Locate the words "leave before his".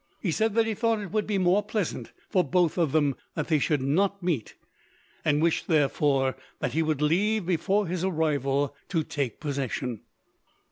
7.03-8.03